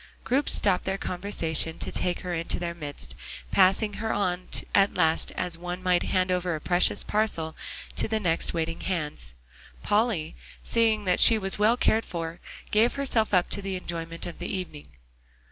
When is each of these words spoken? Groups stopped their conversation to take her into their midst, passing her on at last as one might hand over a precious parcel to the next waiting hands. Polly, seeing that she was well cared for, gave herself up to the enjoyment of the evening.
Groups 0.23 0.51
stopped 0.51 0.85
their 0.85 0.97
conversation 0.97 1.77
to 1.77 1.91
take 1.91 2.21
her 2.21 2.33
into 2.33 2.57
their 2.57 2.73
midst, 2.73 3.13
passing 3.51 3.93
her 4.01 4.11
on 4.11 4.47
at 4.73 4.95
last 4.95 5.31
as 5.33 5.59
one 5.59 5.83
might 5.83 6.01
hand 6.01 6.31
over 6.31 6.55
a 6.55 6.59
precious 6.59 7.03
parcel 7.03 7.55
to 7.97 8.07
the 8.07 8.19
next 8.19 8.51
waiting 8.51 8.81
hands. 8.81 9.35
Polly, 9.83 10.35
seeing 10.63 11.05
that 11.05 11.19
she 11.19 11.37
was 11.37 11.59
well 11.59 11.77
cared 11.77 12.05
for, 12.05 12.39
gave 12.71 12.93
herself 12.95 13.31
up 13.31 13.47
to 13.51 13.61
the 13.61 13.75
enjoyment 13.75 14.25
of 14.25 14.39
the 14.39 14.49
evening. 14.51 14.87